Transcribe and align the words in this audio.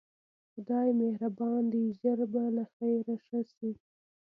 خدای 0.51 0.89
مهربان 1.01 1.63
دی 1.71 1.83
ژر 1.99 2.19
به 2.31 2.43
له 2.57 2.63
خیره 2.75 3.15
ښه 3.25 3.39
شې. 3.53 3.71